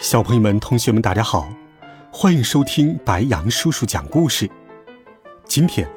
[0.00, 1.48] 小朋友们、同学们，大家好，
[2.12, 4.48] 欢迎收听白羊叔叔讲故事。
[5.44, 5.90] 今天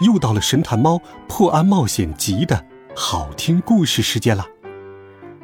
[0.00, 4.44] 又到了神探猫破案冒险集的好听故事时间了。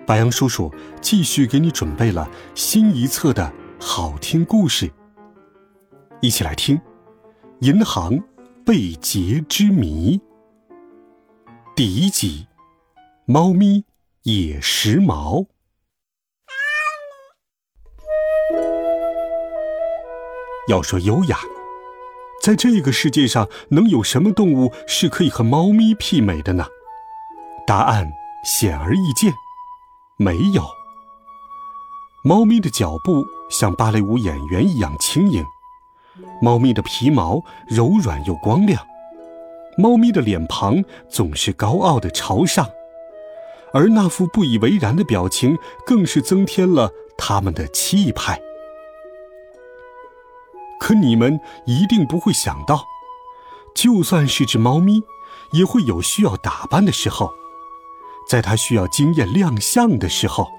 [0.07, 0.71] 白羊叔叔
[1.01, 4.93] 继续给你准备了新一册的好听故事，
[6.21, 6.77] 一起来听
[7.61, 8.23] 《银行
[8.63, 10.19] 被劫之谜》
[11.75, 12.47] 第一集：
[13.25, 13.87] 猫咪
[14.25, 15.47] 也时髦。
[20.69, 21.39] 要说优雅，
[22.41, 26.67] 在这个世界上能有什么动物是可以和猫咪媲美的呢？
[27.67, 28.13] 答案
[28.45, 29.33] 显而易见，
[30.17, 30.65] 没有。
[32.25, 35.45] 猫咪的脚步像芭蕾舞演员一样轻盈，
[36.41, 38.81] 猫咪的皮毛柔软又光亮，
[39.77, 42.69] 猫咪的脸庞总是高傲的朝上，
[43.73, 48.41] 而那副不以为然的表情更是增添了它们的气派。
[50.93, 52.85] 可你们一定不会想到，
[53.75, 55.03] 就算是只猫咪，
[55.53, 57.31] 也会有需要打扮的时候。
[58.29, 60.53] 在它需要惊艳亮相的时候，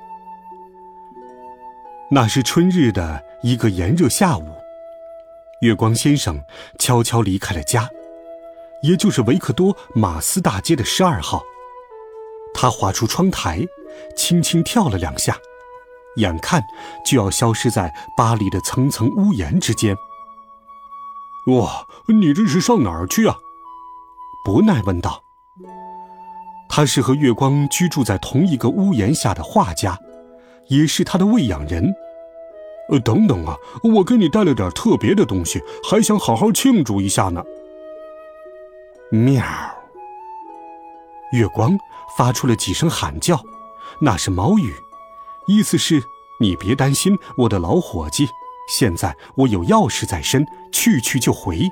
[2.09, 4.47] 那是春日的一个炎热下午，
[5.61, 6.41] 月光先生
[6.79, 7.87] 悄悄离开了家，
[8.81, 11.43] 也就是维克多马斯大街的十二号。
[12.55, 13.63] 他滑出窗台，
[14.15, 15.37] 轻轻跳了两下，
[16.15, 16.63] 眼看
[17.05, 19.95] 就要消失在巴黎的层层屋檐之间。
[21.47, 23.35] 哇，你这是上哪儿去啊？
[24.45, 25.21] 不奈问道。
[26.69, 29.99] 他是和月光居住在同一个屋檐下的画家，
[30.69, 31.93] 也是他的喂养人。
[32.89, 37.43] 呃，等等啊，我给你带了点特别的东西，还想好好庆祝一下呢。
[39.11, 39.43] 喵！
[41.33, 41.77] 月光
[42.17, 43.39] 发出了几声喊叫，
[43.99, 44.73] 那是猫语，
[45.47, 46.03] 意思是
[46.39, 48.27] 你别担心，我的老伙计。
[48.75, 51.69] 现在我有钥匙在身，去去就回。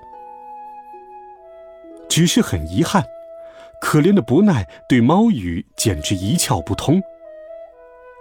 [2.07, 3.03] 只是很遗憾，
[3.81, 7.01] 可怜的不奈对猫语简直一窍不通。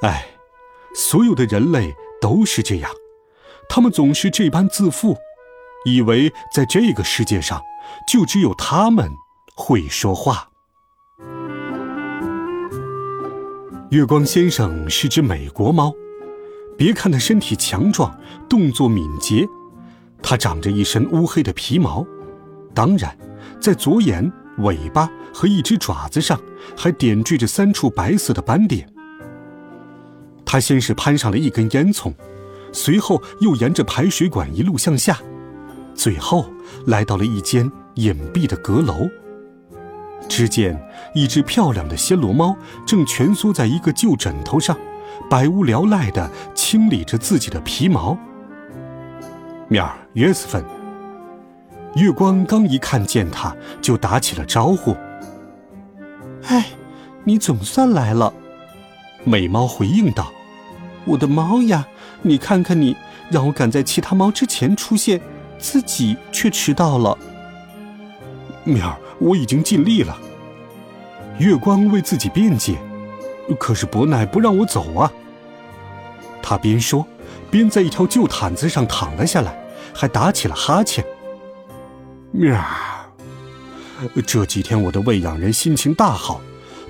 [0.01, 0.29] 唉，
[0.95, 2.91] 所有的人类都是这样，
[3.69, 5.15] 他们总是这般自负，
[5.85, 7.61] 以为在这个世界上，
[8.09, 9.11] 就只有他们
[9.55, 10.49] 会说话。
[13.91, 15.93] 月光先生是只美国猫。
[16.81, 18.19] 别看它身体强壮，
[18.49, 19.47] 动作敏捷，
[20.23, 22.07] 它长着一身乌黑的皮毛，
[22.73, 23.15] 当然，
[23.61, 26.41] 在左眼、尾巴和一只爪子上
[26.75, 28.89] 还点缀着三处白色的斑点。
[30.47, 32.15] 它先是攀上了一根烟囱，
[32.73, 35.19] 随后又沿着排水管一路向下，
[35.95, 36.51] 最后
[36.87, 39.07] 来到了一间隐蔽的阁楼。
[40.31, 40.83] 只见
[41.15, 44.75] 一只漂亮的暹罗猫正蜷缩在一个旧枕头上。
[45.29, 48.17] 百无聊赖地清理着自己的皮毛。
[49.69, 50.65] 面儿约瑟芬，
[51.95, 54.97] 月光刚一看见他，就打起了招呼。
[56.47, 56.67] 哎，
[57.25, 58.33] 你总算来了，
[59.25, 60.33] 美猫回应道
[61.05, 61.87] ：“我的猫呀，
[62.23, 62.97] 你看看你，
[63.31, 65.21] 让我赶在其他猫之前出现，
[65.59, 67.17] 自己却迟到了。”
[68.65, 70.17] 面儿，我已经尽力了。
[71.39, 72.77] 月光为自己辩解。
[73.59, 75.11] 可是伯奈不让我走啊！
[76.43, 77.07] 他边说，
[77.51, 79.59] 边在一条旧毯子上躺了下来，
[79.95, 81.05] 还打起了哈欠。
[82.33, 82.65] 喵儿！
[84.27, 86.41] 这几天我的喂养人心情大好，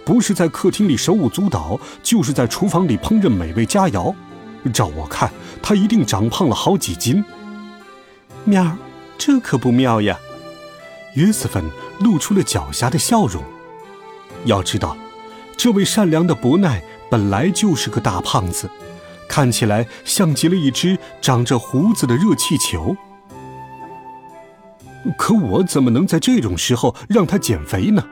[0.04, 4.14] 不是在客厅里手舞足蹈，就是在厨房里烹饪美味佳肴。
[4.72, 5.30] 照我看，
[5.62, 7.24] 他一定长胖了好几斤。
[8.44, 8.76] 喵儿，
[9.18, 10.18] 这可不妙呀！
[11.14, 11.64] 约瑟芬
[11.98, 13.42] 露出了狡黠的笑容。
[14.44, 14.96] 要知道。
[15.62, 18.66] 这位善良的伯奈本来就是个大胖子，
[19.28, 22.96] 看起来像极了一只长着胡子的热气球。
[25.18, 28.02] 可我怎么能在这种时候让他减肥呢？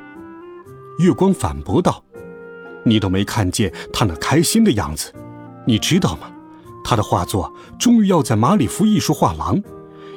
[0.98, 2.04] 月光反驳道
[2.84, 5.10] ：“你都没看见他那开心的样子，
[5.66, 6.30] 你知道吗？
[6.84, 9.58] 他的画作终于要在马里夫艺术画廊，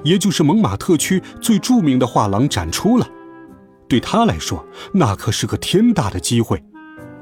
[0.04, 3.08] 也就是蒙马特区最著名的画廊展出了。
[3.88, 6.62] 对他来说，那可是个天大的机会。”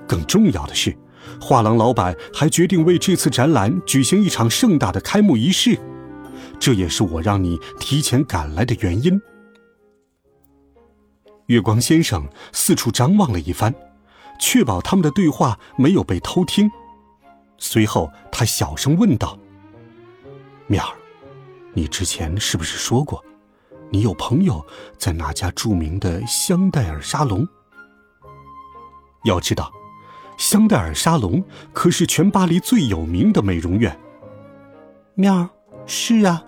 [0.10, 0.98] 更重要的是，
[1.40, 5.78] 画廊老板还决定为这次展览举行一场盛大的开幕仪式，
[6.60, 9.22] 这也是我让你提前赶来的原因。
[11.46, 13.72] 月光先生四处张望了一番，
[14.40, 16.70] 确保他们的对话没有被偷听。
[17.60, 19.38] 随后，他小声问道
[20.66, 20.90] ：“面儿，
[21.74, 23.24] 你之前是不是说过，
[23.92, 24.66] 你有朋友
[24.98, 27.48] 在那家著名的香奈儿沙龙？
[29.26, 29.72] 要知道。”
[30.40, 31.44] 香奈儿沙龙
[31.74, 34.00] 可是全巴黎最有名的美容院。
[35.16, 35.50] 喵，
[35.86, 36.42] 是啊，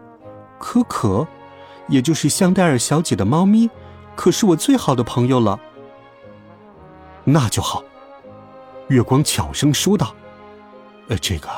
[0.58, 1.28] 可可，
[1.90, 3.70] 也就是香奈儿小姐的猫咪，
[4.16, 5.60] 可是我最好的朋友了。
[7.26, 7.84] 那就好，
[8.88, 10.16] 月光悄声说道
[11.10, 11.50] ：“呃，这个，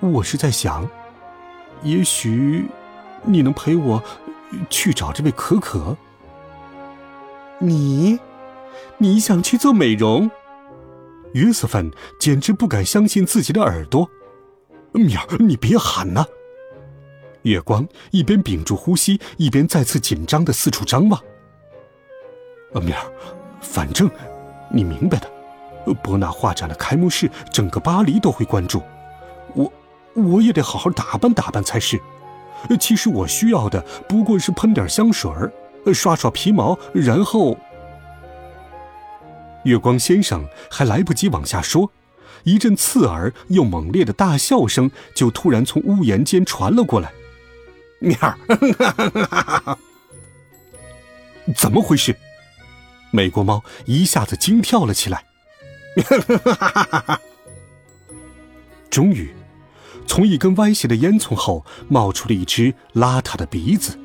[0.00, 0.88] 我是在想，
[1.84, 2.66] 也许
[3.22, 4.02] 你能陪我
[4.68, 5.96] 去找这位可可。
[7.60, 8.18] 你，
[8.96, 10.28] 你想去做美容？”
[11.34, 14.08] 约瑟芬简直不敢相信自己的耳朵，
[14.92, 16.24] 米儿，你别喊呐！
[17.42, 21.20] 月光一边屏住呼吸，一边再次紧张的四处张望。
[22.72, 23.12] 米儿，
[23.60, 24.10] 反正
[24.72, 25.30] 你明白的，
[26.02, 28.82] 伯纳画展的开幕式，整个巴黎都会关注，
[29.54, 29.72] 我
[30.14, 32.00] 我也得好好打扮打扮才是。
[32.80, 35.52] 其实我需要的不过是喷点香水儿，
[35.92, 37.56] 刷刷皮毛，然后。
[39.64, 41.90] 月光先生还来不及往下说，
[42.44, 47.12] 一阵刺耳又猛烈的大笑声就突然从屋檐间传了过来。
[48.00, 48.38] 面儿，
[51.56, 52.16] 怎么回事？
[53.10, 55.24] 美国猫一下子惊跳了起来。
[58.88, 59.34] 终于，
[60.06, 63.98] 从一根歪斜的烟囱后冒出了一只邋遢的鼻子，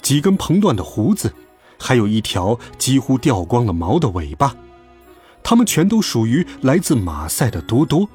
[0.00, 1.34] 几根蓬乱的胡子，
[1.78, 4.56] 还有一条几乎掉光了毛的尾巴。
[5.48, 8.06] 它们全都属于来自马赛的多多，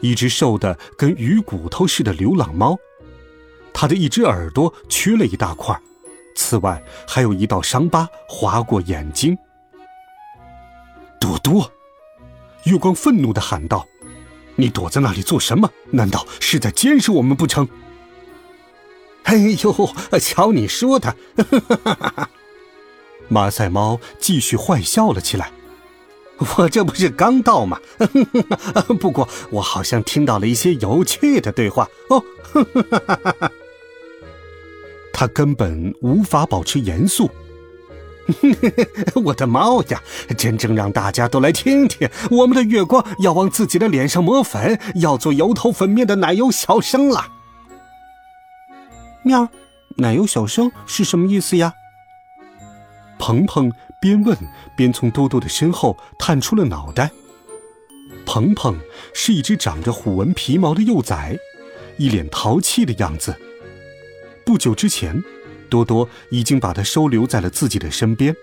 [0.00, 2.78] 一只瘦的跟鱼骨头似的流浪猫。
[3.74, 5.78] 它的一只耳朵缺了一大块，
[6.34, 9.36] 此外还有一道伤疤划过眼睛。
[11.20, 11.70] 多多，
[12.64, 13.86] 月光愤怒地喊道
[14.56, 15.70] ：“你躲在那里做什么？
[15.90, 17.68] 难道是在监视我们不成？”
[19.24, 21.14] 哎呦，瞧你说的！
[23.28, 25.52] 马赛猫继续坏笑了起来。
[26.56, 27.80] 我这不是刚到吗？
[29.00, 32.22] 不过我好像听到了一些有趣的对话哦。
[35.12, 37.30] 他根本无法保持严肃。
[39.24, 40.00] 我的猫呀，
[40.38, 47.26] 真正让大家都来听听，我们的月光要往自己的脸上抹粉，要做油头粉面的奶油小生了。
[49.22, 49.48] 喵，
[49.96, 51.74] 奶油小生是什么意思呀？
[53.18, 53.72] 鹏鹏。
[54.02, 54.36] 边问
[54.76, 57.08] 边从多多的身后探出了脑袋。
[58.26, 58.76] 鹏鹏
[59.14, 61.38] 是一只长着虎纹皮毛的幼崽，
[61.98, 63.36] 一脸淘气的样子。
[64.44, 65.22] 不久之前，
[65.70, 68.34] 多多已经把它收留在了自己的身边，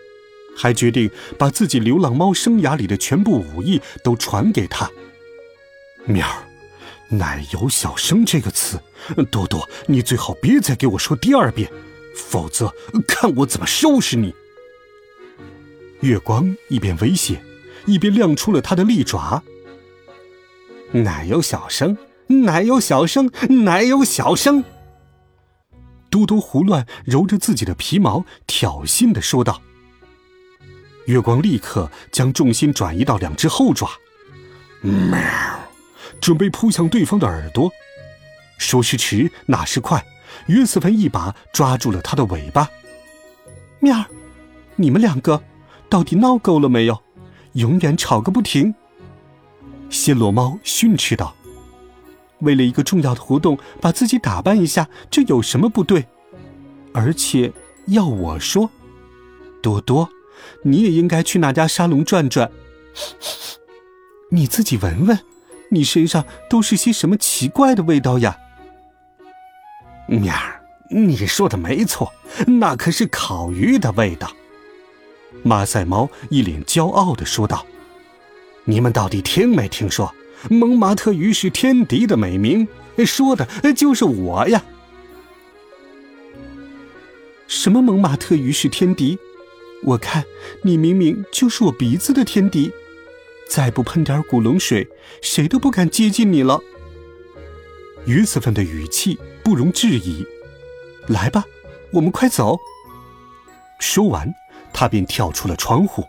[0.56, 4.90] 还决定把自己流浪猫生涯里的全部武艺都传给他。
[6.06, 6.48] 喵儿，
[7.10, 8.80] 奶油小生这个词，
[9.30, 11.70] 多多，你最好别再给我说第二遍，
[12.16, 12.74] 否则
[13.06, 14.34] 看我怎么收拾你。
[16.02, 17.42] 月光一边威胁，
[17.86, 19.44] 一边亮出了他的利爪。
[20.92, 21.98] 奶油小生，
[22.28, 23.30] 奶油小生，
[23.64, 24.64] 奶油小生。
[26.10, 29.62] 嘟嘟胡乱揉着自己的皮毛，挑衅的说道。
[31.06, 33.90] 月光立刻将重心转移到两只后爪，
[34.82, 35.20] 喵，
[36.22, 37.70] 准备扑向对方的耳朵。
[38.58, 40.04] 说时迟，那时快，
[40.48, 42.70] 约瑟芬一把抓住了他的尾巴。
[43.80, 44.06] 喵，
[44.78, 45.44] 你们两个。
[45.90, 47.02] 到底闹够了没有？
[47.54, 48.76] 永远吵个不停。
[49.90, 51.36] 暹罗猫训斥道
[52.42, 56.06] ：“为了一个重要的活动，把自己打扮一下，这有什么不对？
[56.94, 57.52] 而且
[57.88, 58.70] 要我说，
[59.64, 60.08] 多多，
[60.64, 62.52] 你也应该去那家沙龙转转。
[64.30, 65.20] 你自己闻闻，
[65.72, 68.38] 你身上都是些什么奇怪的味道呀？”
[70.08, 72.14] 喵儿，你说的没错，
[72.46, 74.32] 那可是烤鱼的味道。
[75.44, 77.66] 马赛猫一脸骄傲的说道
[78.66, 80.14] ：“你们到底听没听说，
[80.50, 82.68] 蒙马特鱼是天敌的美名？
[83.06, 84.64] 说的就是我呀！
[87.48, 89.18] 什么蒙马特鱼是天敌？
[89.84, 90.26] 我看
[90.64, 92.72] 你明明就是我鼻子的天敌！
[93.50, 94.88] 再不喷点古龙水，
[95.22, 96.60] 谁都不敢接近你了。”
[98.06, 100.26] 约瑟芬的语气不容置疑。
[101.08, 101.46] 来吧，
[101.92, 102.58] 我们快走。
[103.80, 104.34] 说完。
[104.74, 106.06] 他便跳出了窗户，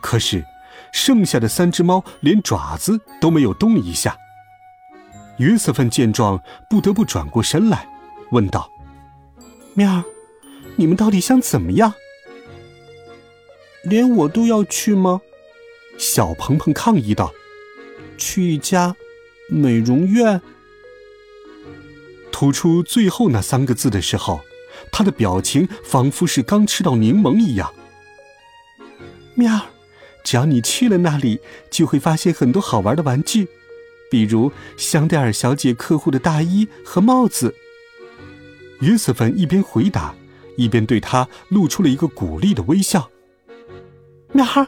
[0.00, 0.44] 可是
[0.92, 4.16] 剩下的三只猫连爪子都没有动一下。
[5.38, 7.86] 约瑟芬见状，不得不转过身来，
[8.30, 8.70] 问道
[9.74, 10.04] ：“喵儿，
[10.76, 11.92] 你们到底想怎么样？
[13.84, 15.20] 连我都要去吗？”
[15.98, 17.32] 小鹏鹏抗议道
[18.16, 18.96] ：“去一家
[19.48, 20.40] 美容院。”
[22.32, 24.40] 吐出最后那三个字的时候，
[24.96, 27.70] 他的表情仿佛是刚吃到柠檬一样。
[29.34, 29.60] 喵儿，
[30.24, 31.38] 只要你去了那里，
[31.70, 33.46] 就会发现很多好玩的玩具。
[34.10, 37.54] 比如香黛尔小姐客户的大衣和帽子。
[38.80, 40.14] 约瑟芬一边回答，
[40.56, 43.10] 一边对他露出了一个鼓励的微笑。
[44.32, 44.66] 喵儿，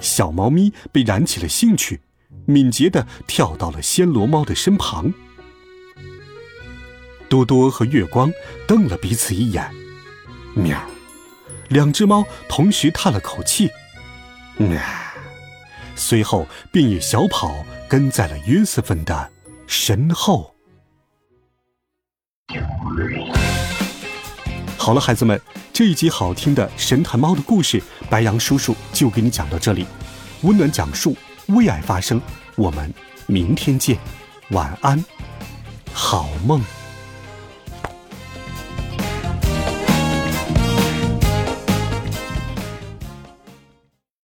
[0.00, 2.00] 小猫咪被燃起了兴趣，
[2.46, 5.12] 敏捷的跳到了暹罗猫的身旁。
[7.36, 8.32] 多多和月光
[8.66, 9.70] 瞪了彼此一眼，
[10.54, 10.80] 喵，
[11.68, 13.68] 两只猫同时叹了口气，
[14.56, 14.80] 喵，
[15.94, 17.54] 随后便也小跑。
[17.88, 19.30] 跟在了约瑟芬的
[19.68, 20.52] 身后。
[24.76, 25.40] 好了，孩子们，
[25.72, 29.86] 这一集好听的神探猫的故事，白羊叔叔就给你讲到这里。
[30.42, 31.16] 温暖讲述，
[31.46, 32.20] 为爱发声。
[32.56, 32.92] 我们
[33.26, 33.96] 明天见，
[34.50, 35.04] 晚安，
[35.92, 36.60] 好梦。